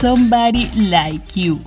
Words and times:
Somebody 0.00 0.66
like 0.88 1.38
you. 1.38 1.60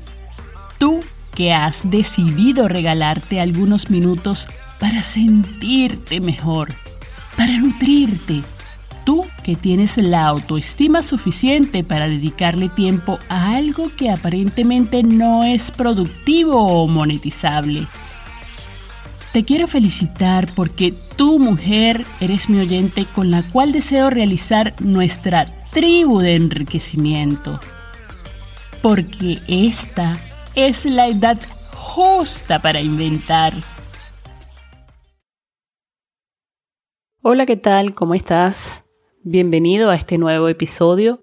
Tú 0.79 1.01
que 1.35 1.54
has 1.54 1.89
decidido 1.89 2.67
regalarte 2.67 3.39
algunos 3.39 3.92
minutos 3.92 4.47
para 4.80 5.04
sentirte 5.04 6.20
mejor, 6.20 6.74
para 7.38 7.54
nutrirte. 7.60 8.41
Tú 9.05 9.23
que 9.44 9.55
tienes 9.55 9.98
la 9.98 10.25
autoestima 10.25 11.04
suficiente 11.04 11.84
para 11.84 12.10
dedicarle 12.10 12.70
tiempo 12.70 13.20
a 13.30 13.56
algo 13.56 13.92
que 13.96 14.10
aparentemente 14.10 15.04
no 15.04 15.44
es 15.44 15.70
productivo 15.70 16.66
o 16.66 16.88
monetizable. 16.88 17.88
Te 19.34 19.46
quiero 19.46 19.68
felicitar 19.68 20.48
porque 20.55 20.91
tú, 21.16 21.38
mujer, 21.38 22.04
eres 22.20 22.50
mi 22.50 22.59
oyente 22.59 23.05
con 23.14 23.30
la 23.30 23.44
cual 23.44 23.71
deseo 23.71 24.09
realizar 24.09 24.73
nuestra 24.82 25.45
tribu 25.71 26.20
de 26.20 26.36
enriquecimiento. 26.36 27.59
Porque 28.81 29.38
esta 29.48 30.16
es 30.55 30.84
la 30.85 31.09
edad 31.09 31.40
justa 31.76 32.59
para 32.59 32.81
inventar. 32.81 33.54
Hola, 37.21 37.46
¿qué 37.46 37.55
tal? 37.55 37.93
¿Cómo 37.93 38.16
estás? 38.16 38.84
Bienvenido 39.23 39.91
a 39.91 39.96
este 39.96 40.18
nuevo 40.18 40.49
episodio 40.49 41.21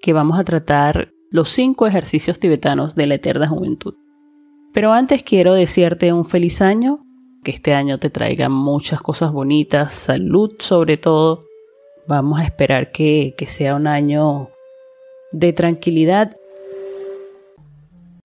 que 0.00 0.12
vamos 0.12 0.38
a 0.38 0.44
tratar 0.44 1.10
los 1.32 1.48
cinco 1.48 1.88
ejercicios 1.88 2.38
tibetanos 2.38 2.94
de 2.94 3.08
la 3.08 3.14
eterna 3.16 3.48
juventud. 3.48 3.94
Pero 4.72 4.92
antes 4.92 5.24
quiero 5.24 5.54
decirte 5.54 6.12
un 6.12 6.24
feliz 6.24 6.62
año, 6.62 7.09
que 7.42 7.50
este 7.50 7.74
año 7.74 7.98
te 7.98 8.10
traiga 8.10 8.48
muchas 8.48 9.00
cosas 9.00 9.32
bonitas, 9.32 9.92
salud 9.92 10.52
sobre 10.58 10.96
todo. 10.96 11.44
Vamos 12.06 12.40
a 12.40 12.44
esperar 12.44 12.90
que, 12.92 13.34
que 13.36 13.46
sea 13.46 13.74
un 13.74 13.86
año 13.86 14.50
de 15.32 15.52
tranquilidad. 15.52 16.36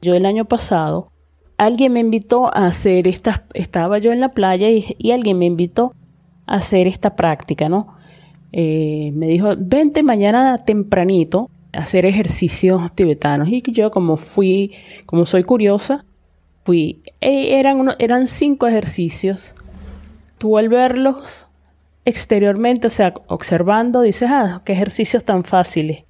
Yo 0.01 0.15
el 0.15 0.25
año 0.25 0.45
pasado, 0.45 1.11
alguien 1.57 1.93
me 1.93 1.99
invitó 1.99 2.47
a 2.47 2.67
hacer 2.67 3.07
estas, 3.07 3.41
estaba 3.53 3.99
yo 3.99 4.11
en 4.11 4.19
la 4.19 4.29
playa 4.29 4.69
y, 4.69 4.95
y 4.97 5.11
alguien 5.11 5.37
me 5.37 5.45
invitó 5.45 5.93
a 6.45 6.55
hacer 6.55 6.87
esta 6.87 7.15
práctica, 7.15 7.69
¿no? 7.69 7.95
Eh, 8.51 9.11
me 9.13 9.27
dijo, 9.27 9.53
vente 9.57 10.01
mañana 10.01 10.57
tempranito 10.59 11.49
a 11.73 11.79
hacer 11.79 12.05
ejercicios 12.05 12.93
tibetanos. 12.95 13.49
Y 13.49 13.61
yo 13.71 13.91
como 13.91 14.17
fui, 14.17 14.73
como 15.05 15.25
soy 15.25 15.43
curiosa, 15.43 16.05
fui. 16.65 17.01
E, 17.21 17.57
eran, 17.59 17.95
eran 17.99 18.27
cinco 18.27 18.67
ejercicios. 18.67 19.55
Tú 20.37 20.57
al 20.57 20.67
verlos 20.67 21.45
exteriormente, 22.03 22.87
o 22.87 22.89
sea, 22.89 23.13
observando, 23.27 24.01
dices, 24.01 24.29
ah, 24.31 24.61
qué 24.65 24.73
ejercicios 24.73 25.23
tan 25.23 25.43
fáciles. 25.43 26.03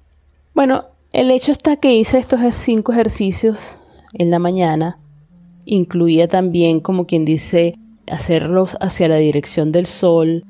Bueno, 0.54 0.86
el 1.12 1.30
hecho 1.30 1.52
está 1.52 1.76
que 1.76 1.94
hice 1.94 2.18
estos 2.18 2.40
cinco 2.54 2.92
ejercicios 2.92 3.78
en 4.12 4.30
la 4.30 4.38
mañana. 4.38 4.98
Incluía 5.64 6.26
también, 6.26 6.80
como 6.80 7.06
quien 7.06 7.24
dice, 7.24 7.78
hacerlos 8.10 8.76
hacia 8.80 9.08
la 9.08 9.16
dirección 9.16 9.72
del 9.72 9.86
sol, 9.86 10.44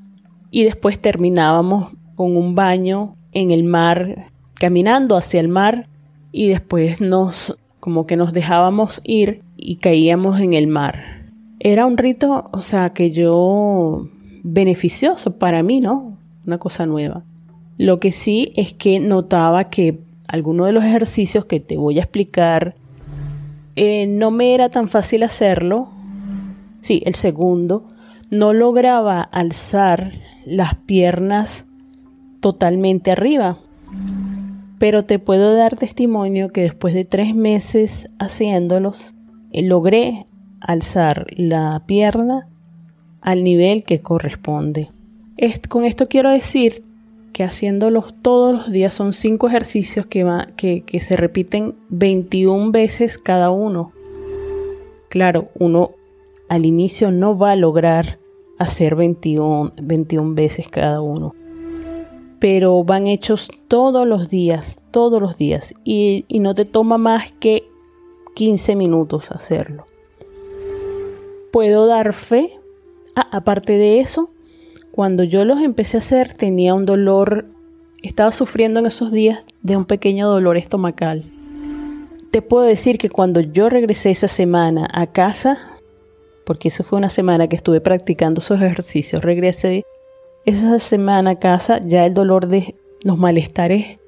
y 0.50 0.64
después 0.64 1.00
terminábamos 1.00 1.92
con 2.14 2.36
un 2.36 2.54
baño 2.54 3.16
en 3.32 3.50
el 3.50 3.64
mar, 3.64 4.30
caminando 4.54 5.16
hacia 5.16 5.40
el 5.40 5.48
mar 5.48 5.88
y 6.32 6.48
después 6.48 7.00
nos 7.00 7.56
como 7.87 8.05
que 8.05 8.17
nos 8.17 8.33
dejábamos 8.33 9.01
ir 9.05 9.42
y 9.56 9.77
caíamos 9.77 10.41
en 10.41 10.55
el 10.55 10.67
mar. 10.67 11.23
Era 11.61 11.87
un 11.87 11.97
rito, 11.97 12.51
o 12.53 12.61
sea, 12.61 12.91
que 12.91 13.12
yo 13.12 14.09
beneficioso 14.42 15.39
para 15.39 15.62
mí, 15.62 15.79
¿no? 15.79 16.19
Una 16.45 16.59
cosa 16.59 16.84
nueva. 16.84 17.23
Lo 17.79 18.01
que 18.01 18.11
sí 18.11 18.53
es 18.57 18.75
que 18.75 18.98
notaba 18.98 19.70
que 19.70 20.01
alguno 20.27 20.67
de 20.67 20.73
los 20.73 20.83
ejercicios 20.83 21.45
que 21.45 21.61
te 21.61 21.77
voy 21.77 22.01
a 22.01 22.03
explicar 22.03 22.75
eh, 23.77 24.09
no 24.09 24.33
me 24.33 24.53
era 24.53 24.69
tan 24.69 24.89
fácil 24.89 25.23
hacerlo. 25.23 25.89
Sí, 26.81 27.05
el 27.07 27.14
segundo, 27.14 27.84
no 28.30 28.52
lograba 28.52 29.20
alzar 29.20 30.11
las 30.45 30.75
piernas 30.75 31.67
totalmente 32.41 33.13
arriba. 33.13 33.58
Pero 34.79 35.05
te 35.05 35.19
puedo 35.19 35.55
dar 35.55 35.77
testimonio 35.77 36.51
que 36.51 36.63
después 36.63 36.95
de 36.95 37.05
tres 37.05 37.35
meses 37.35 38.09
haciéndolos, 38.19 39.14
eh, 39.53 39.63
logré 39.63 40.27
alzar 40.61 41.27
la 41.37 41.83
pierna 41.87 42.48
al 43.20 43.45
nivel 43.45 43.85
que 43.85 44.01
corresponde. 44.01 44.91
con 45.69 45.85
esto 45.85 46.09
quiero 46.09 46.31
decir 46.31 46.85
que 47.33 47.45
haciéndolos 47.45 48.14
todos 48.23 48.53
los 48.53 48.70
días 48.70 48.95
son 48.95 49.13
cinco 49.13 49.48
ejercicios 49.48 50.07
que, 50.07 50.25
que, 50.57 51.01
se 51.01 51.17
repiten 51.17 51.75
21 51.91 52.70
veces 52.70 53.19
cada 53.19 53.51
uno. 53.51 53.93
Claro, 55.11 55.51
uno 55.58 55.91
al 56.48 56.64
inicio 56.64 57.11
no 57.11 57.37
va 57.37 57.51
a 57.51 57.57
lograr 57.57 58.19
hacer 58.58 58.95
21, 58.95 59.73
21 59.83 60.35
veces 60.35 60.69
cada 60.69 61.03
uno. 61.03 61.35
Pero 62.39 62.85
van 62.85 63.07
hechos 63.07 63.51
todos 63.69 64.07
los 64.07 64.29
días, 64.29 64.79
todos 64.91 65.20
los 65.20 65.36
días. 65.36 65.74
Y, 65.85 66.24
no 66.30 66.55
te 66.55 66.64
toma 66.64 66.98
más 66.98 67.33
que 67.33 67.64
15 68.35 68.77
minutos 68.77 69.30
hacerlo. 69.30 69.86
Puedo 71.52 71.86
dar 71.86 72.13
fe. 72.13 72.52
Ah, 73.14 73.29
aparte 73.33 73.79
de 73.79 74.01
eso, 74.01 74.29
cuando 74.92 75.25
yo 75.25 75.45
los 75.45 75.61
empecé 75.61 75.96
a 75.96 76.01
hacer 76.01 76.35
tenía 76.35 76.75
un 76.75 76.85
dolor, 76.85 77.46
estaba 78.02 78.33
sufriendo 78.33 78.80
en 78.80 78.86
esos 78.86 79.11
días 79.11 79.42
de 79.63 79.77
un 79.77 79.86
pequeño 79.86 80.29
dolor 80.29 80.58
estomacal. 80.58 81.23
Te 82.30 82.42
puedo 82.42 82.64
decir 82.64 82.98
que 82.98 83.08
cuando 83.08 83.41
yo 83.41 83.70
regresé 83.70 84.11
esa 84.11 84.29
semana 84.29 84.86
a 84.92 85.07
casa, 85.07 85.58
porque 86.45 86.69
eso 86.69 86.85
fue 86.85 86.98
una 86.98 87.08
semana 87.08 87.48
que 87.48 87.57
estuve 87.57 87.80
practicando 87.80 88.41
esos 88.41 88.61
ejercicios. 88.61 89.23
Regresé 89.23 89.85
esa 90.46 90.79
semana 90.79 91.33
a 91.33 91.39
casa, 91.40 91.80
ya 91.84 92.07
el 92.07 92.14
dolor 92.14 92.46
de 92.46 92.77
los 93.02 93.18
malestares 93.18 93.98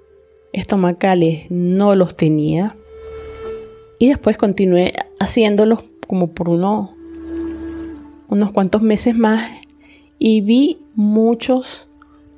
estomacales 0.53 1.51
no 1.51 1.97
los 1.97 2.17
tenía. 2.17 2.77
Y 3.99 4.09
después 4.09 4.39
continué 4.39 4.93
haciéndolos 5.19 5.81
como 6.07 6.29
por 6.29 6.49
uno, 6.49 6.95
unos 8.29 8.53
cuantos 8.53 8.83
meses 8.83 9.17
más 9.17 9.51
y 10.21 10.41
vi 10.41 10.79
muchos 10.95 11.89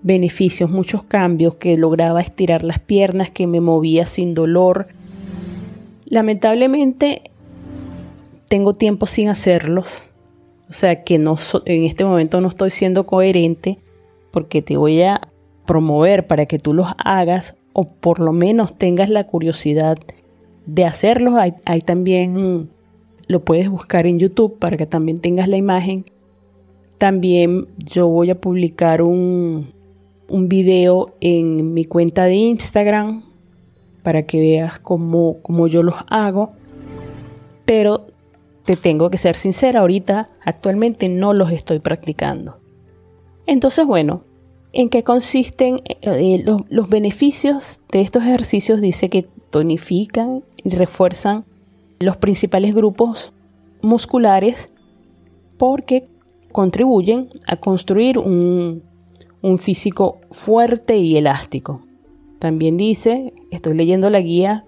beneficios, 0.03 0.71
muchos 0.71 1.03
cambios, 1.03 1.57
que 1.57 1.77
lograba 1.77 2.23
estirar 2.23 2.65
las 2.65 2.79
piernas, 2.79 3.31
que 3.31 3.47
me 3.47 3.61
movía 3.61 4.07
sin 4.07 4.33
dolor. 4.33 4.89
Lamentablemente 6.07 7.31
tengo 8.49 8.73
tiempo 8.73 9.07
sin 9.07 9.29
hacerlos. 9.29 10.05
O 10.71 10.73
sea 10.73 11.05
que 11.05 11.19
no 11.19 11.37
en 11.67 11.85
este 11.85 12.07
momento 12.07 12.41
no 12.41 12.49
estoy 12.49 12.71
siendo 12.71 13.05
coherente 13.05 13.79
porque 14.31 14.63
te 14.63 14.77
voy 14.77 15.03
a 15.03 15.21
promover 15.67 16.27
para 16.27 16.47
que 16.47 16.59
tú 16.59 16.75
los 16.75 16.89
hagas 17.05 17.55
o 17.73 17.89
por 17.89 18.21
lo 18.21 18.33
menos 18.33 18.77
tengas 18.77 19.09
la 19.11 19.27
curiosidad 19.27 19.99
de 20.67 20.85
hacerlos. 20.85 21.35
Hay, 21.65 21.81
también, 21.83 22.71
lo 23.27 23.45
puedes 23.45 23.69
buscar 23.69 24.07
en 24.07 24.19
YouTube 24.19 24.59
para 24.59 24.77
que 24.77 24.87
también 24.87 25.19
tengas 25.19 25.49
la 25.49 25.57
imagen. 25.57 26.05
También 26.99 27.69
yo 27.79 28.09
voy 28.09 28.31
a 28.31 28.41
publicar 28.41 29.03
un, 29.03 29.73
un 30.29 30.49
video 30.49 31.15
en 31.21 31.73
mi 31.73 31.85
cuenta 31.85 32.25
de 32.25 32.35
Instagram 32.35 33.25
para 34.03 34.25
que 34.25 34.41
veas 34.41 34.79
cómo, 34.79 35.39
cómo 35.43 35.67
yo 35.67 35.83
los 35.83 35.97
hago. 36.09 36.51
Pero 37.65 38.07
te 38.65 38.77
tengo 38.77 39.11
que 39.11 39.19
ser 39.19 39.37
sincera, 39.37 39.81
ahorita 39.81 40.29
actualmente 40.45 41.09
no 41.09 41.33
los 41.33 41.51
estoy 41.53 41.79
practicando. 41.79 42.59
Entonces, 43.51 43.85
bueno, 43.85 44.23
¿en 44.73 44.89
qué 44.91 45.03
consisten 45.03 45.81
eh, 45.85 45.97
eh, 46.03 46.45
los, 46.45 46.89
beneficios 46.89 47.81
de 47.91 48.01
estos 48.01 48.23
ejercicios? 48.23 48.81
Dice 48.81 49.09
que 49.09 49.27
tonifican 49.51 50.45
y 50.63 50.71
refuerzan 50.71 51.45
los 51.99 52.17
principales 52.17 52.77
grupos 52.77 53.33
musculares 53.83 54.71
porque 55.59 56.07
contribuyen 56.53 57.27
a 57.49 57.57
construir 57.57 58.19
un, 58.19 58.85
un 59.43 59.59
físico 59.59 60.21
fuerte 60.31 60.99
y 60.99 61.17
elástico. 61.17 61.83
También 62.39 62.77
dice, 62.77 63.35
estoy 63.51 63.75
leyendo 63.75 64.11
la 64.11 64.21
guía 64.21 64.65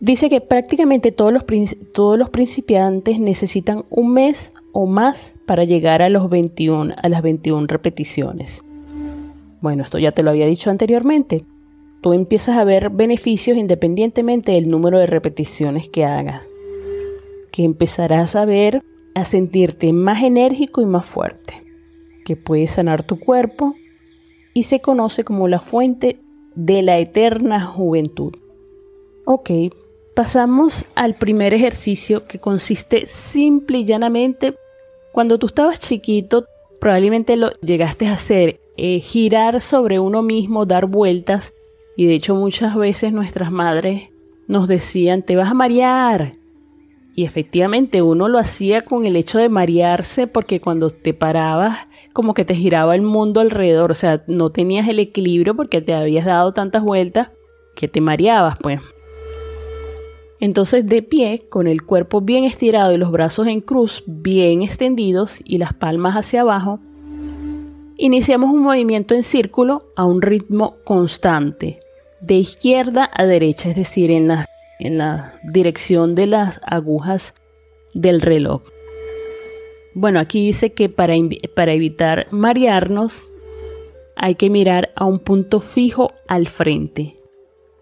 Dice 0.00 0.28
que 0.28 0.40
prácticamente 0.40 1.10
todos 1.10 1.32
los, 1.32 1.44
todos 1.92 2.18
los 2.18 2.30
principiantes 2.30 3.18
necesitan 3.18 3.84
un 3.90 4.12
mes 4.12 4.52
o 4.72 4.86
más 4.86 5.34
para 5.46 5.64
llegar 5.64 6.02
a, 6.02 6.08
los 6.08 6.28
21, 6.28 6.94
a 6.96 7.08
las 7.08 7.22
21 7.22 7.66
repeticiones. 7.66 8.64
Bueno, 9.60 9.82
esto 9.82 9.98
ya 9.98 10.12
te 10.12 10.22
lo 10.22 10.30
había 10.30 10.46
dicho 10.46 10.70
anteriormente. 10.70 11.44
Tú 12.00 12.12
empiezas 12.12 12.56
a 12.56 12.64
ver 12.64 12.90
beneficios 12.90 13.56
independientemente 13.56 14.52
del 14.52 14.68
número 14.68 14.98
de 14.98 15.06
repeticiones 15.06 15.88
que 15.88 16.04
hagas. 16.04 16.48
Que 17.50 17.64
empezarás 17.64 18.36
a 18.36 18.44
ver, 18.44 18.84
a 19.14 19.24
sentirte 19.24 19.92
más 19.92 20.22
enérgico 20.22 20.80
y 20.80 20.86
más 20.86 21.04
fuerte. 21.04 21.64
Que 22.24 22.36
puedes 22.36 22.72
sanar 22.72 23.02
tu 23.02 23.18
cuerpo 23.18 23.74
y 24.54 24.64
se 24.64 24.80
conoce 24.80 25.24
como 25.24 25.48
la 25.48 25.58
fuente 25.58 26.20
de 26.54 26.82
la 26.82 26.98
eterna 26.98 27.64
juventud. 27.64 28.34
Ok, 29.24 29.50
pasamos 30.18 30.86
al 30.96 31.14
primer 31.14 31.54
ejercicio 31.54 32.26
que 32.26 32.40
consiste 32.40 33.06
simple 33.06 33.78
y 33.78 33.84
llanamente, 33.84 34.52
cuando 35.12 35.38
tú 35.38 35.46
estabas 35.46 35.78
chiquito, 35.78 36.44
probablemente 36.80 37.36
lo 37.36 37.52
llegaste 37.60 38.08
a 38.08 38.14
hacer, 38.14 38.58
eh, 38.76 38.98
girar 38.98 39.60
sobre 39.60 40.00
uno 40.00 40.22
mismo, 40.22 40.66
dar 40.66 40.86
vueltas, 40.86 41.54
y 41.96 42.06
de 42.06 42.14
hecho 42.14 42.34
muchas 42.34 42.74
veces 42.74 43.12
nuestras 43.12 43.52
madres 43.52 44.08
nos 44.48 44.66
decían, 44.66 45.22
te 45.22 45.36
vas 45.36 45.52
a 45.52 45.54
marear. 45.54 46.32
Y 47.14 47.24
efectivamente 47.24 48.02
uno 48.02 48.26
lo 48.26 48.40
hacía 48.40 48.80
con 48.80 49.06
el 49.06 49.14
hecho 49.14 49.38
de 49.38 49.48
marearse 49.48 50.26
porque 50.26 50.60
cuando 50.60 50.90
te 50.90 51.14
parabas 51.14 51.86
como 52.12 52.34
que 52.34 52.44
te 52.44 52.56
giraba 52.56 52.96
el 52.96 53.02
mundo 53.02 53.40
alrededor, 53.40 53.92
o 53.92 53.94
sea, 53.94 54.24
no 54.26 54.50
tenías 54.50 54.88
el 54.88 54.98
equilibrio 54.98 55.54
porque 55.54 55.80
te 55.80 55.94
habías 55.94 56.24
dado 56.24 56.54
tantas 56.54 56.82
vueltas 56.82 57.28
que 57.76 57.86
te 57.86 58.00
mareabas, 58.00 58.58
pues. 58.60 58.80
Entonces 60.40 60.86
de 60.86 61.02
pie, 61.02 61.42
con 61.48 61.66
el 61.66 61.82
cuerpo 61.82 62.20
bien 62.20 62.44
estirado 62.44 62.92
y 62.92 62.98
los 62.98 63.10
brazos 63.10 63.46
en 63.48 63.60
cruz 63.60 64.04
bien 64.06 64.62
extendidos 64.62 65.40
y 65.44 65.58
las 65.58 65.72
palmas 65.72 66.14
hacia 66.14 66.42
abajo, 66.42 66.78
iniciamos 67.96 68.50
un 68.50 68.62
movimiento 68.62 69.14
en 69.14 69.24
círculo 69.24 69.90
a 69.96 70.04
un 70.04 70.22
ritmo 70.22 70.76
constante, 70.84 71.80
de 72.20 72.34
izquierda 72.34 73.10
a 73.12 73.26
derecha, 73.26 73.70
es 73.70 73.76
decir, 73.76 74.10
en 74.10 74.28
la, 74.28 74.46
en 74.78 74.98
la 74.98 75.34
dirección 75.42 76.14
de 76.14 76.26
las 76.26 76.60
agujas 76.64 77.34
del 77.94 78.20
reloj. 78.20 78.62
Bueno, 79.94 80.20
aquí 80.20 80.46
dice 80.46 80.72
que 80.72 80.88
para, 80.88 81.14
para 81.56 81.72
evitar 81.72 82.28
marearnos 82.30 83.32
hay 84.14 84.36
que 84.36 84.50
mirar 84.50 84.92
a 84.94 85.04
un 85.04 85.18
punto 85.18 85.60
fijo 85.60 86.08
al 86.28 86.46
frente 86.46 87.16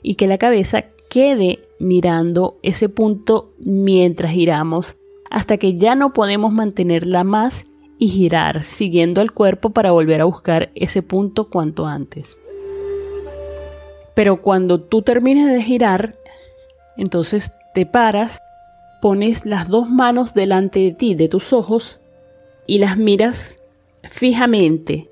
y 0.02 0.14
que 0.14 0.26
la 0.26 0.38
cabeza 0.38 0.86
quede 1.10 1.65
mirando 1.78 2.58
ese 2.62 2.88
punto 2.88 3.52
mientras 3.58 4.32
giramos 4.32 4.96
hasta 5.30 5.56
que 5.56 5.76
ya 5.76 5.94
no 5.94 6.12
podemos 6.12 6.52
mantenerla 6.52 7.24
más 7.24 7.66
y 7.98 8.08
girar 8.08 8.62
siguiendo 8.62 9.22
el 9.22 9.32
cuerpo 9.32 9.70
para 9.70 9.90
volver 9.90 10.20
a 10.20 10.26
buscar 10.26 10.70
ese 10.74 11.02
punto 11.02 11.48
cuanto 11.48 11.86
antes. 11.86 12.36
Pero 14.14 14.40
cuando 14.40 14.80
tú 14.80 15.02
termines 15.02 15.46
de 15.52 15.62
girar, 15.62 16.14
entonces 16.96 17.52
te 17.74 17.84
paras, 17.86 18.40
pones 19.02 19.44
las 19.44 19.68
dos 19.68 19.88
manos 19.88 20.32
delante 20.32 20.80
de 20.80 20.92
ti, 20.92 21.14
de 21.14 21.28
tus 21.28 21.52
ojos, 21.52 22.00
y 22.66 22.78
las 22.78 22.96
miras 22.96 23.62
fijamente. 24.02 25.10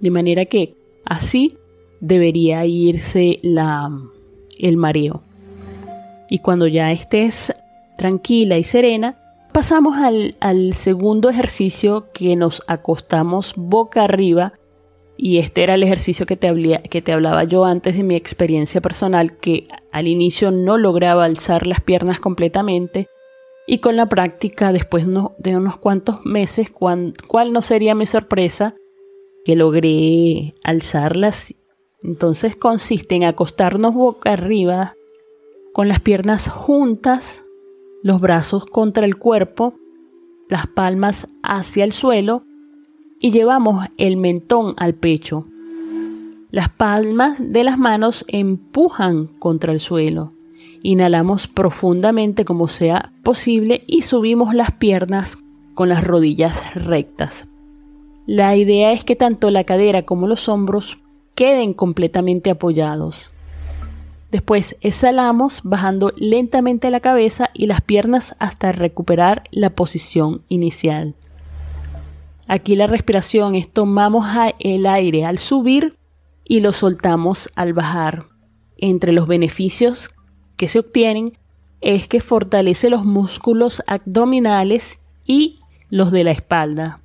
De 0.00 0.10
manera 0.10 0.46
que 0.46 0.74
así 1.04 1.58
debería 2.00 2.64
irse 2.64 3.36
la, 3.42 3.90
el 4.58 4.76
mareo. 4.78 5.22
Y 6.30 6.38
cuando 6.38 6.66
ya 6.66 6.90
estés 6.92 7.52
tranquila 7.98 8.56
y 8.56 8.64
serena, 8.64 9.18
pasamos 9.52 9.96
al, 9.98 10.74
segundo 10.74 11.28
ejercicio 11.28 12.06
que 12.14 12.36
nos 12.36 12.62
acostamos 12.66 13.52
boca 13.56 14.04
arriba 14.04 14.54
y 15.16 15.38
este 15.38 15.64
era 15.64 15.74
el 15.74 15.82
ejercicio 15.82 16.24
que 16.24 16.36
te, 16.36 16.80
que 16.88 17.02
te 17.02 17.12
hablaba 17.12 17.44
yo 17.44 17.66
antes 17.66 17.96
de 17.96 18.04
mi 18.04 18.16
experiencia 18.16 18.80
personal, 18.80 19.36
que 19.36 19.66
al 19.92 20.08
inicio 20.08 20.50
no 20.50 20.78
lograba 20.78 21.26
alzar 21.26 21.66
las 21.66 21.82
piernas 21.82 22.20
completamente. 22.20 23.08
Y 23.66 23.78
con 23.78 23.96
la 23.96 24.08
práctica, 24.08 24.72
después 24.72 25.06
de 25.38 25.56
unos 25.56 25.76
cuantos 25.76 26.24
meses, 26.24 26.70
cuál 26.70 27.52
no 27.52 27.60
sería 27.60 27.94
mi 27.94 28.06
sorpresa, 28.06 28.74
que 29.44 29.56
logré 29.56 30.54
alzarlas. 30.64 31.54
Entonces 32.02 32.56
consiste 32.56 33.14
en 33.14 33.24
acostarnos 33.24 33.92
boca 33.94 34.32
arriba, 34.32 34.94
con 35.80 35.88
las 35.88 36.00
piernas 36.00 36.46
juntas, 36.46 37.42
los 38.02 38.20
brazos 38.20 38.66
contra 38.66 39.06
el 39.06 39.16
cuerpo, 39.16 39.72
las 40.50 40.66
palmas 40.66 41.26
hacia 41.42 41.84
el 41.84 41.92
suelo 41.92 42.42
y 43.18 43.30
llevamos 43.30 43.86
el 43.96 44.18
mentón 44.18 44.74
al 44.76 44.92
pecho. 44.92 45.44
Las 46.50 46.68
palmas 46.68 47.38
de 47.42 47.64
las 47.64 47.78
manos 47.78 48.26
empujan 48.28 49.26
contra 49.38 49.72
el 49.72 49.80
suelo. 49.80 50.34
Inhalamos 50.82 51.46
profundamente 51.48 52.44
como 52.44 52.68
sea 52.68 53.14
posible 53.22 53.82
y 53.86 54.02
subimos 54.02 54.52
las 54.52 54.72
piernas 54.72 55.38
con 55.72 55.88
las 55.88 56.04
rodillas 56.04 56.74
rectas. 56.74 57.48
La 58.26 58.54
idea 58.54 58.92
es 58.92 59.02
que 59.02 59.16
tanto 59.16 59.48
la 59.48 59.64
cadera 59.64 60.02
como 60.02 60.26
los 60.26 60.46
hombros 60.50 60.98
queden 61.34 61.72
completamente 61.72 62.50
apoyados. 62.50 63.32
Después 64.30 64.76
exhalamos 64.80 65.60
bajando 65.64 66.12
lentamente 66.16 66.90
la 66.90 67.00
cabeza 67.00 67.50
y 67.52 67.66
las 67.66 67.80
piernas 67.80 68.36
hasta 68.38 68.70
recuperar 68.70 69.42
la 69.50 69.70
posición 69.70 70.42
inicial. 70.48 71.14
Aquí 72.46 72.76
la 72.76 72.86
respiración 72.86 73.54
es 73.54 73.68
tomamos 73.68 74.26
el 74.58 74.86
aire 74.86 75.24
al 75.24 75.38
subir 75.38 75.96
y 76.44 76.60
lo 76.60 76.72
soltamos 76.72 77.50
al 77.56 77.72
bajar. 77.72 78.26
Entre 78.76 79.12
los 79.12 79.26
beneficios 79.26 80.10
que 80.56 80.68
se 80.68 80.78
obtienen 80.78 81.38
es 81.80 82.08
que 82.08 82.20
fortalece 82.20 82.90
los 82.90 83.04
músculos 83.04 83.82
abdominales 83.86 84.98
y 85.24 85.58
los 85.90 86.12
de 86.12 86.24
la 86.24 86.30
espalda, 86.30 87.00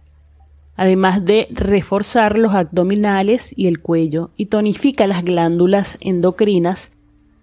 además 0.75 1.25
de 1.25 1.47
reforzar 1.51 2.37
los 2.37 2.53
abdominales 2.53 3.53
y 3.55 3.67
el 3.67 3.81
cuello 3.81 4.31
y 4.35 4.47
tonifica 4.47 5.07
las 5.07 5.23
glándulas 5.23 5.97
endocrinas 6.01 6.91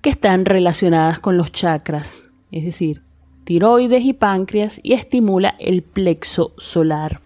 que 0.03 0.11
están 0.11 0.45
relacionadas 0.45 1.21
con 1.21 1.37
los 1.37 1.53
chakras, 1.53 2.25
es 2.51 2.65
decir, 2.65 3.03
tiroides 3.45 4.05
y 4.05 4.13
páncreas 4.13 4.81
y 4.83 4.95
estimula 4.95 5.55
el 5.61 5.83
plexo 5.83 6.53
solar. 6.59 7.21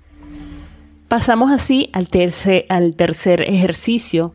Pasamos 1.09 1.51
así 1.51 1.89
al 1.95 2.09
tercer, 2.09 2.67
al 2.69 2.95
tercer 2.95 3.41
ejercicio, 3.43 4.35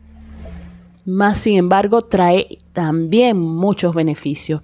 más 1.04 1.38
sin 1.38 1.56
embargo 1.56 2.00
trae 2.00 2.58
también 2.72 3.38
muchos 3.38 3.94
beneficios. 3.94 4.60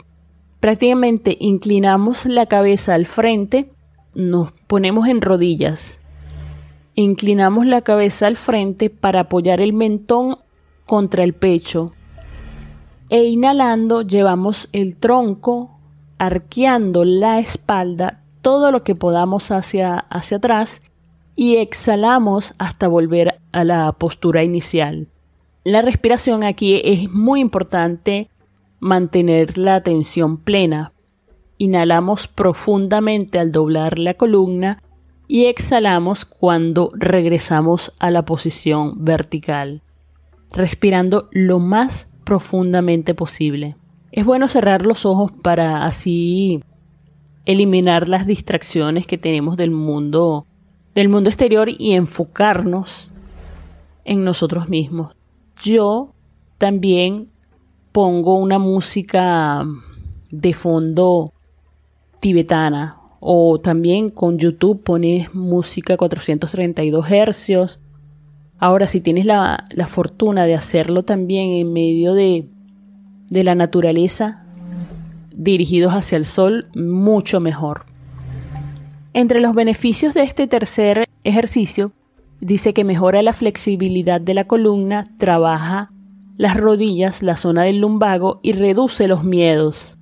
Prácticamente 0.58 1.36
inclinamos 1.38 2.26
la 2.26 2.46
cabeza 2.46 2.94
al 2.94 3.06
frente, 3.06 3.70
nos 4.12 4.50
ponemos 4.66 5.06
en 5.06 5.20
rodillas, 5.20 6.00
inclinamos 6.96 7.64
la 7.64 7.82
cabeza 7.82 8.26
al 8.26 8.36
frente 8.36 8.90
para 8.90 9.20
apoyar 9.20 9.60
el 9.60 9.72
mentón 9.72 10.36
contra 10.84 11.22
el 11.22 11.32
pecho 11.32 11.92
e 13.10 13.24
inhalando 13.24 14.02
llevamos 14.02 14.68
el 14.72 14.96
tronco 14.96 15.78
arqueando 16.18 17.04
la 17.04 17.38
espalda 17.38 18.22
todo 18.42 18.72
lo 18.72 18.82
que 18.82 18.94
podamos 18.94 19.50
hacia, 19.50 19.98
hacia 19.98 20.38
atrás 20.38 20.82
y 21.36 21.56
exhalamos 21.56 22.54
hasta 22.58 22.88
volver 22.88 23.40
a 23.52 23.64
la 23.64 23.92
postura 23.92 24.42
inicial. 24.42 25.08
La 25.64 25.82
respiración 25.82 26.44
aquí 26.44 26.80
es 26.84 27.08
muy 27.10 27.40
importante 27.40 28.30
mantener 28.80 29.58
la 29.58 29.76
atención 29.76 30.38
plena. 30.38 30.92
Inhalamos 31.58 32.26
profundamente 32.26 33.38
al 33.38 33.52
doblar 33.52 33.98
la 33.98 34.14
columna 34.14 34.82
y 35.26 35.44
exhalamos 35.44 36.24
cuando 36.24 36.90
regresamos 36.94 37.92
a 37.98 38.10
la 38.10 38.24
posición 38.24 39.04
vertical, 39.04 39.82
respirando 40.52 41.28
lo 41.32 41.58
más 41.58 42.07
profundamente 42.28 43.14
posible. 43.14 43.74
Es 44.12 44.26
bueno 44.26 44.48
cerrar 44.48 44.84
los 44.84 45.06
ojos 45.06 45.32
para 45.32 45.86
así 45.86 46.62
eliminar 47.46 48.06
las 48.06 48.26
distracciones 48.26 49.06
que 49.06 49.16
tenemos 49.16 49.56
del 49.56 49.70
mundo 49.70 50.44
del 50.94 51.08
mundo 51.08 51.30
exterior 51.30 51.70
y 51.70 51.94
enfocarnos 51.94 53.10
en 54.04 54.24
nosotros 54.24 54.68
mismos. 54.68 55.16
Yo 55.62 56.12
también 56.58 57.30
pongo 57.92 58.34
una 58.34 58.58
música 58.58 59.64
de 60.30 60.52
fondo 60.52 61.32
tibetana 62.20 63.00
o 63.20 63.58
también 63.58 64.10
con 64.10 64.36
YouTube 64.36 64.82
pones 64.82 65.34
música 65.34 65.96
432 65.96 67.10
hercios. 67.10 67.80
Ahora, 68.58 68.88
si 68.88 69.00
tienes 69.00 69.24
la, 69.24 69.64
la 69.70 69.86
fortuna 69.86 70.44
de 70.44 70.54
hacerlo 70.54 71.04
también 71.04 71.50
en 71.50 71.72
medio 71.72 72.14
de, 72.14 72.48
de 73.30 73.44
la 73.44 73.54
naturaleza, 73.54 74.44
dirigidos 75.32 75.92
hacia 75.92 76.18
el 76.18 76.24
sol, 76.24 76.68
mucho 76.74 77.40
mejor. 77.40 77.86
Entre 79.12 79.40
los 79.40 79.54
beneficios 79.54 80.14
de 80.14 80.22
este 80.22 80.46
tercer 80.48 81.04
ejercicio, 81.24 81.92
dice 82.40 82.74
que 82.74 82.84
mejora 82.84 83.22
la 83.22 83.32
flexibilidad 83.32 84.20
de 84.20 84.34
la 84.34 84.44
columna, 84.44 85.04
trabaja 85.18 85.90
las 86.36 86.56
rodillas, 86.56 87.22
la 87.22 87.36
zona 87.36 87.64
del 87.64 87.78
lumbago 87.78 88.38
y 88.42 88.52
reduce 88.52 89.08
los 89.08 89.24
miedos. 89.24 89.96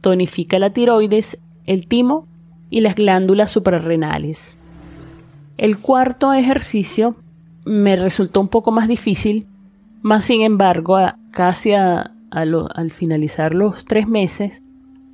Tonifica 0.00 0.58
la 0.58 0.70
tiroides, 0.70 1.38
el 1.66 1.86
timo 1.86 2.26
y 2.68 2.80
las 2.80 2.94
glándulas 2.94 3.50
suprarrenales. 3.50 4.56
El 5.56 5.78
cuarto 5.78 6.32
ejercicio 6.32 7.16
me 7.64 7.96
resultó 7.96 8.40
un 8.40 8.48
poco 8.48 8.72
más 8.72 8.88
difícil 8.88 9.46
Más 10.02 10.24
sin 10.24 10.42
embargo, 10.42 10.98
casi 11.30 11.72
al 11.72 12.90
finalizar 12.90 13.54
los 13.54 13.84
tres 13.84 14.08
meses, 14.08 14.62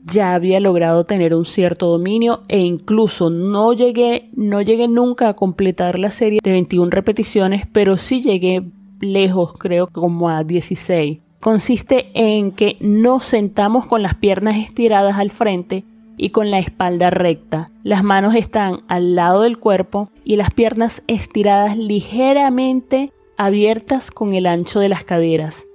ya 0.04 0.34
había 0.34 0.60
logrado 0.60 1.04
tener 1.04 1.34
un 1.34 1.44
cierto 1.44 1.88
dominio 1.88 2.42
e 2.46 2.60
incluso 2.60 3.28
no 3.28 3.72
llegué, 3.72 4.30
no 4.36 4.62
llegué 4.62 4.86
nunca 4.86 5.28
a 5.28 5.34
completar 5.34 5.98
la 5.98 6.12
serie 6.12 6.38
de 6.42 6.52
21 6.52 6.90
repeticiones, 6.90 7.66
pero 7.72 7.96
sí 7.96 8.22
llegué 8.22 8.62
lejos, 9.00 9.54
creo 9.58 9.88
como 9.88 10.30
a 10.30 10.44
16. 10.44 11.18
Consiste 11.40 12.10
en 12.14 12.52
que 12.52 12.76
nos 12.80 13.24
sentamos 13.24 13.86
con 13.86 14.02
las 14.02 14.14
piernas 14.14 14.56
estiradas 14.56 15.16
al 15.16 15.30
frente 15.30 15.84
y 16.16 16.30
con 16.30 16.50
la 16.50 16.58
espalda 16.58 17.10
recta. 17.10 17.70
Las 17.82 18.02
manos 18.02 18.34
están 18.34 18.80
al 18.88 19.14
lado 19.14 19.42
del 19.42 19.58
cuerpo 19.58 20.10
y 20.24 20.36
las 20.36 20.52
piernas 20.52 21.02
estiradas 21.06 21.76
ligeramente 21.76 23.12
abiertas 23.36 24.10
con 24.10 24.34
el 24.34 24.46
ancho 24.46 24.80
de 24.80 24.88
las 24.88 25.04
caderas. 25.04 25.66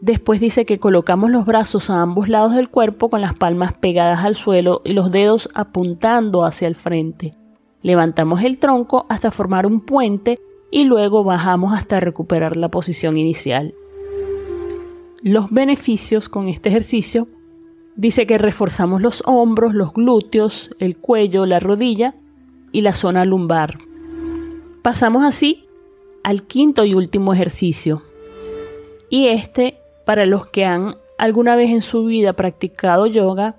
Después 0.00 0.40
dice 0.40 0.64
que 0.64 0.78
colocamos 0.78 1.30
los 1.30 1.44
brazos 1.44 1.90
a 1.90 2.00
ambos 2.00 2.28
lados 2.28 2.54
del 2.54 2.68
cuerpo 2.68 3.10
con 3.10 3.20
las 3.20 3.34
palmas 3.34 3.72
pegadas 3.72 4.24
al 4.24 4.36
suelo 4.36 4.80
y 4.84 4.92
los 4.92 5.10
dedos 5.10 5.48
apuntando 5.54 6.44
hacia 6.44 6.68
el 6.68 6.76
frente. 6.76 7.34
Levantamos 7.82 8.42
el 8.42 8.58
tronco 8.58 9.06
hasta 9.08 9.30
formar 9.30 9.66
un 9.66 9.80
puente 9.80 10.38
y 10.70 10.84
luego 10.84 11.24
bajamos 11.24 11.72
hasta 11.72 11.98
recuperar 11.98 12.56
la 12.56 12.68
posición 12.68 13.16
inicial. 13.16 13.74
Los 15.22 15.50
beneficios 15.50 16.28
con 16.28 16.48
este 16.48 16.68
ejercicio 16.68 17.26
dice 17.98 18.28
que 18.28 18.38
reforzamos 18.38 19.02
los 19.02 19.22
hombros, 19.26 19.74
los 19.74 19.92
glúteos, 19.92 20.70
el 20.78 20.96
cuello, 20.96 21.44
la 21.44 21.58
rodilla 21.58 22.14
y 22.70 22.82
la 22.82 22.94
zona 22.94 23.24
lumbar. 23.24 23.78
Pasamos 24.82 25.24
así 25.24 25.66
al 26.22 26.44
quinto 26.44 26.84
y 26.84 26.94
último 26.94 27.34
ejercicio. 27.34 28.02
Y 29.10 29.26
este 29.26 29.78
para 30.06 30.26
los 30.26 30.46
que 30.46 30.64
han 30.64 30.94
alguna 31.18 31.56
vez 31.56 31.70
en 31.70 31.82
su 31.82 32.04
vida 32.04 32.34
practicado 32.34 33.06
yoga, 33.06 33.56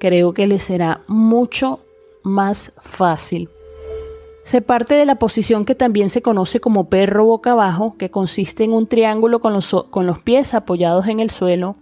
creo 0.00 0.34
que 0.34 0.48
les 0.48 0.64
será 0.64 1.02
mucho 1.06 1.80
más 2.24 2.72
fácil. 2.82 3.48
Se 4.42 4.60
parte 4.60 4.96
de 4.96 5.06
la 5.06 5.20
posición 5.20 5.64
que 5.64 5.76
también 5.76 6.10
se 6.10 6.20
conoce 6.20 6.58
como 6.58 6.88
perro 6.88 7.24
boca 7.26 7.52
abajo, 7.52 7.94
que 7.96 8.10
consiste 8.10 8.64
en 8.64 8.72
un 8.72 8.88
triángulo 8.88 9.40
con 9.40 9.52
los, 9.52 9.72
con 9.90 10.04
los 10.04 10.18
pies 10.18 10.52
apoyados 10.52 11.06
en 11.06 11.20
el 11.20 11.30
suelo, 11.30 11.76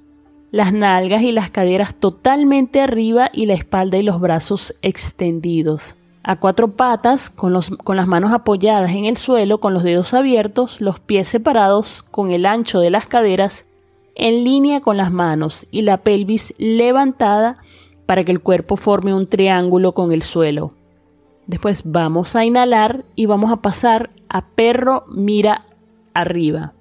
las 0.51 0.73
nalgas 0.73 1.23
y 1.23 1.33
las 1.33 1.51
caderas 1.51 1.95
totalmente 1.95 2.81
arriba 2.81 3.31
y 3.33 3.47
la 3.47 3.55
espalda 3.55 3.99
y 3.99 4.03
los 4.03 4.21
brazos 4.21 4.75
extendidos. 4.83 5.97
A 6.23 6.37
cuatro 6.37 6.69
patas, 6.69 7.31
con, 7.31 7.53
los, 7.53 7.71
con 7.71 7.97
las 7.97 8.07
manos 8.07 8.33
apoyadas 8.33 8.91
en 8.91 9.07
el 9.07 9.17
suelo, 9.17 9.59
con 9.59 9.73
los 9.73 9.83
dedos 9.83 10.13
abiertos, 10.13 10.81
los 10.81 11.01
pies 11.01 11.29
separados, 11.29 12.03
con 12.03 12.31
el 12.31 12.47
ancho 12.47 12.81
de 12.81 12.91
las 12.91 13.07
caderas 13.07 13.65
en 14.15 14.45
línea 14.45 14.81
con 14.81 14.99
las 14.99 15.11
manos 15.11 15.67
y 15.71 15.83
la 15.83 15.99
pelvis 15.99 16.53
levantada 16.59 17.57
para 18.05 18.23
que 18.23 18.33
el 18.33 18.41
cuerpo 18.41 18.77
forme 18.77 19.15
un 19.15 19.27
triángulo 19.27 19.93
con 19.93 20.13
el 20.13 20.23
suelo. 20.23 20.73
Después 21.47 21.83
vamos 21.85 22.37
a 22.37 22.45
inhalar 22.45 23.05
y 23.15 23.27
vamos 23.27 23.51
a 23.51 23.57
pasar 23.57 24.11
a 24.29 24.45
perro 24.45 25.05
mira 25.09 25.65
arriba, 26.13 26.75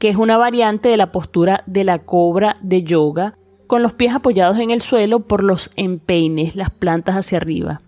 que 0.00 0.08
es 0.08 0.16
una 0.16 0.38
variante 0.38 0.88
de 0.88 0.96
la 0.96 1.12
postura 1.12 1.62
de 1.66 1.84
la 1.84 2.00
cobra 2.00 2.54
de 2.62 2.82
yoga, 2.82 3.34
con 3.66 3.82
los 3.82 3.92
pies 3.92 4.14
apoyados 4.14 4.58
en 4.58 4.70
el 4.70 4.80
suelo 4.80 5.20
por 5.20 5.44
los 5.44 5.70
empeines, 5.76 6.56
las 6.56 6.70
plantas 6.70 7.14
hacia 7.14 7.36
arriba. 7.36 7.82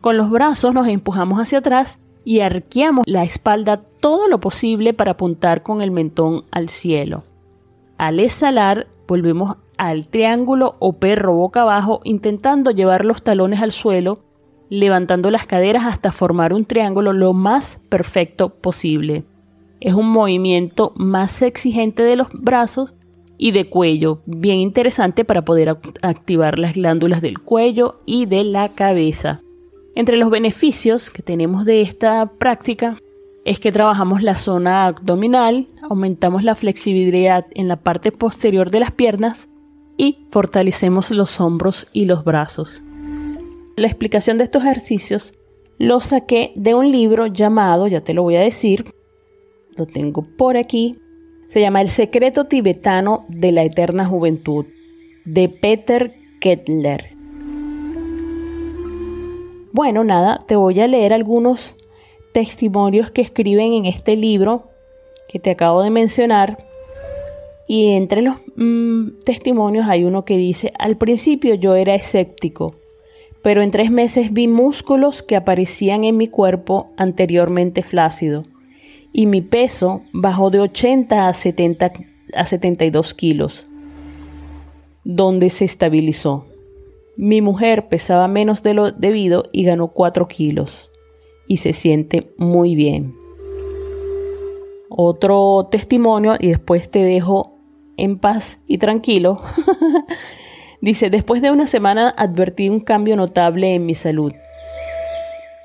Con 0.00 0.16
los 0.16 0.28
brazos 0.28 0.74
nos 0.74 0.88
empujamos 0.88 1.38
hacia 1.38 1.58
atrás 1.58 2.00
y 2.24 2.40
arqueamos 2.40 3.06
la 3.06 3.22
espalda 3.22 3.80
todo 4.00 4.26
lo 4.28 4.40
posible 4.40 4.92
para 4.92 5.12
apuntar 5.12 5.62
con 5.62 5.82
el 5.82 5.92
mentón 5.92 6.42
al 6.50 6.68
cielo. 6.68 7.22
Al 7.96 8.18
exhalar, 8.18 8.88
volvemos 9.06 9.56
al 9.78 10.08
triángulo 10.08 10.74
o 10.80 10.94
perro 10.94 11.32
boca 11.34 11.62
abajo, 11.62 12.00
intentando 12.02 12.72
llevar 12.72 13.04
los 13.04 13.22
talones 13.22 13.62
al 13.62 13.70
suelo, 13.70 14.18
levantando 14.68 15.30
las 15.30 15.46
caderas 15.46 15.84
hasta 15.86 16.10
formar 16.10 16.52
un 16.52 16.64
triángulo 16.64 17.12
lo 17.12 17.32
más 17.34 17.78
perfecto 17.88 18.48
posible. 18.48 19.24
Es 19.84 19.94
un 19.94 20.10
movimiento 20.10 20.92
más 20.94 21.42
exigente 21.42 22.04
de 22.04 22.14
los 22.14 22.28
brazos 22.32 22.94
y 23.36 23.50
de 23.50 23.68
cuello, 23.68 24.22
bien 24.26 24.60
interesante 24.60 25.24
para 25.24 25.44
poder 25.44 25.76
activar 26.02 26.60
las 26.60 26.74
glándulas 26.74 27.20
del 27.20 27.40
cuello 27.40 28.00
y 28.06 28.26
de 28.26 28.44
la 28.44 28.74
cabeza. 28.74 29.40
Entre 29.96 30.18
los 30.18 30.30
beneficios 30.30 31.10
que 31.10 31.24
tenemos 31.24 31.64
de 31.64 31.82
esta 31.82 32.26
práctica 32.38 32.96
es 33.44 33.58
que 33.58 33.72
trabajamos 33.72 34.22
la 34.22 34.36
zona 34.36 34.86
abdominal, 34.86 35.66
aumentamos 35.82 36.44
la 36.44 36.54
flexibilidad 36.54 37.46
en 37.52 37.66
la 37.66 37.74
parte 37.74 38.12
posterior 38.12 38.70
de 38.70 38.78
las 38.78 38.92
piernas 38.92 39.48
y 39.96 40.28
fortalecemos 40.30 41.10
los 41.10 41.40
hombros 41.40 41.88
y 41.92 42.04
los 42.04 42.22
brazos. 42.22 42.84
La 43.76 43.88
explicación 43.88 44.38
de 44.38 44.44
estos 44.44 44.62
ejercicios 44.62 45.34
lo 45.76 45.98
saqué 45.98 46.52
de 46.54 46.76
un 46.76 46.92
libro 46.92 47.26
llamado, 47.26 47.88
ya 47.88 48.02
te 48.02 48.14
lo 48.14 48.22
voy 48.22 48.36
a 48.36 48.42
decir, 48.42 48.94
lo 49.76 49.86
tengo 49.86 50.22
por 50.22 50.56
aquí, 50.56 50.96
se 51.48 51.60
llama 51.60 51.80
El 51.80 51.88
secreto 51.88 52.44
tibetano 52.44 53.24
de 53.28 53.52
la 53.52 53.62
eterna 53.62 54.06
juventud, 54.06 54.66
de 55.24 55.48
Peter 55.48 56.14
Kettler. 56.40 57.10
Bueno, 59.72 60.04
nada, 60.04 60.44
te 60.46 60.56
voy 60.56 60.80
a 60.80 60.86
leer 60.86 61.12
algunos 61.12 61.74
testimonios 62.32 63.10
que 63.10 63.22
escriben 63.22 63.72
en 63.72 63.86
este 63.86 64.16
libro 64.16 64.68
que 65.28 65.38
te 65.38 65.50
acabo 65.50 65.82
de 65.82 65.90
mencionar. 65.90 66.66
Y 67.66 67.92
entre 67.92 68.22
los 68.22 68.36
mm, 68.56 69.20
testimonios 69.24 69.86
hay 69.88 70.04
uno 70.04 70.24
que 70.24 70.36
dice, 70.36 70.72
al 70.78 70.96
principio 70.96 71.54
yo 71.54 71.74
era 71.74 71.94
escéptico, 71.94 72.74
pero 73.42 73.62
en 73.62 73.70
tres 73.70 73.90
meses 73.90 74.32
vi 74.32 74.48
músculos 74.48 75.22
que 75.22 75.36
aparecían 75.36 76.04
en 76.04 76.16
mi 76.16 76.28
cuerpo 76.28 76.90
anteriormente 76.96 77.82
flácido 77.82 78.44
y 79.12 79.26
mi 79.26 79.42
peso 79.42 80.02
bajó 80.12 80.50
de 80.50 80.60
80 80.60 81.28
a, 81.28 81.32
70, 81.32 81.92
a 82.34 82.46
72 82.46 83.14
kilos, 83.14 83.66
donde 85.04 85.50
se 85.50 85.64
estabilizó. 85.64 86.46
Mi 87.16 87.42
mujer 87.42 87.88
pesaba 87.88 88.26
menos 88.26 88.62
de 88.62 88.74
lo 88.74 88.90
debido 88.90 89.44
y 89.52 89.64
ganó 89.64 89.88
4 89.88 90.28
kilos 90.28 90.90
y 91.46 91.58
se 91.58 91.72
siente 91.72 92.32
muy 92.38 92.74
bien. 92.74 93.14
Otro 94.88 95.68
testimonio 95.70 96.36
y 96.38 96.48
después 96.48 96.90
te 96.90 97.00
dejo 97.00 97.58
en 97.96 98.18
paz 98.18 98.60
y 98.66 98.78
tranquilo. 98.78 99.42
Dice, 100.80 101.10
después 101.10 101.42
de 101.42 101.50
una 101.50 101.66
semana 101.66 102.08
advertí 102.16 102.68
un 102.68 102.80
cambio 102.80 103.16
notable 103.16 103.74
en 103.74 103.86
mi 103.86 103.94
salud. 103.94 104.32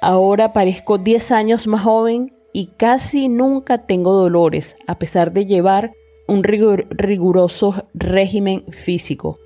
Ahora 0.01 0.54
parezco 0.54 0.98
10 0.98 1.32
años 1.32 1.66
más 1.66 1.82
joven 1.84 2.37
y 2.58 2.72
casi 2.76 3.30
nunca 3.30 3.86
tengo 3.86 4.14
dolores, 4.14 4.78
a 4.88 4.98
pesar 4.98 5.32
de 5.32 5.46
llevar 5.46 5.94
un 6.28 6.42
riguroso 6.44 7.86
régimen 7.94 8.66
físico. 8.72 9.38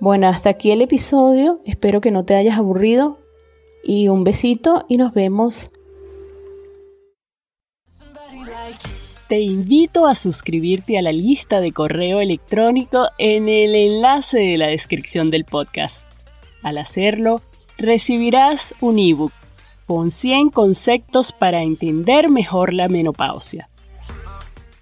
Bueno, 0.00 0.26
hasta 0.26 0.48
aquí 0.48 0.70
el 0.70 0.80
episodio. 0.80 1.60
Espero 1.66 2.00
que 2.00 2.10
no 2.10 2.24
te 2.24 2.34
hayas 2.34 2.56
aburrido 2.56 3.18
y 3.84 4.08
un 4.08 4.24
besito 4.24 4.86
y 4.88 4.96
nos 4.96 5.12
vemos. 5.12 5.70
Te 9.28 9.40
invito 9.40 10.06
a 10.06 10.14
suscribirte 10.14 10.96
a 10.96 11.02
la 11.02 11.12
lista 11.12 11.60
de 11.60 11.72
correo 11.72 12.22
electrónico 12.22 13.08
en 13.18 13.50
el 13.50 13.74
enlace 13.74 14.38
de 14.38 14.56
la 14.56 14.68
descripción 14.68 15.30
del 15.30 15.44
podcast. 15.44 16.10
Al 16.62 16.78
hacerlo, 16.78 17.42
recibirás 17.76 18.74
un 18.80 18.98
ebook 18.98 19.43
con 19.86 20.10
100 20.10 20.50
conceptos 20.50 21.32
para 21.32 21.62
entender 21.62 22.30
mejor 22.30 22.72
la 22.72 22.88
menopausia. 22.88 23.68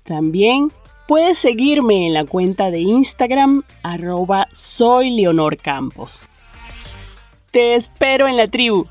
También 0.05 0.71
puedes 1.09 1.39
seguirme 1.39 2.07
en 2.07 2.15
la 2.15 2.25
cuenta 2.25 2.71
de 2.71 2.81
Instagram 2.81 3.63
arroba 3.83 4.49
soy 4.53 5.11
Leonor 5.11 5.57
Campos. 5.57 6.29
Te 7.51 7.75
espero 7.75 8.29
en 8.29 8.37
la 8.37 8.47
tribu. 8.47 8.87